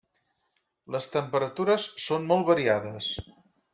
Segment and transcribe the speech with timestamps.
[0.95, 3.11] Les temperatures són molt variades.